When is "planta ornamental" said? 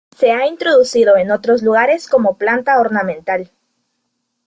2.39-3.51